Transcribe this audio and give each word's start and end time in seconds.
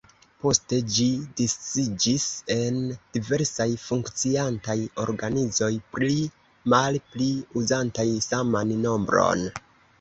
Poste 0.43 0.77
ĝi 0.93 1.03
disiĝis 1.41 2.23
en 2.55 2.79
diversaj 3.17 3.69
funkciantaj 3.83 4.77
organizoj 5.05 5.71
pli 5.93 6.19
mal 6.77 7.01
pli 7.15 7.31
uzantaj 7.63 8.11
saman 8.33 8.77
nombron. 8.91 9.49